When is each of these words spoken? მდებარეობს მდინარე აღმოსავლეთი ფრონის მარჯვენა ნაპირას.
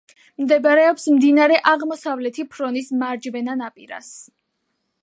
მდებარეობს 0.43 1.05
მდინარე 1.17 1.59
აღმოსავლეთი 1.73 2.47
ფრონის 2.55 2.91
მარჯვენა 3.05 3.59
ნაპირას. 3.63 4.11